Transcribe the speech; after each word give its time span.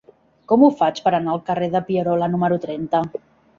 Com 0.51 0.63
ho 0.63 0.69
faig 0.79 1.01
per 1.09 1.13
anar 1.17 1.35
al 1.35 1.45
carrer 1.51 1.69
de 1.77 1.83
Pierola 1.91 2.33
número 2.35 2.61
trenta? 2.67 3.07